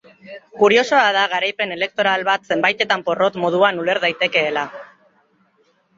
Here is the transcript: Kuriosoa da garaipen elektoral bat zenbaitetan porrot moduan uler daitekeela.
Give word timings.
Kuriosoa 0.61 1.09
da 1.17 1.25
garaipen 1.33 1.75
elektoral 1.75 2.25
bat 2.29 2.49
zenbaitetan 2.55 3.03
porrot 3.11 3.41
moduan 3.45 3.83
uler 3.85 4.01
daitekeela. 4.07 4.65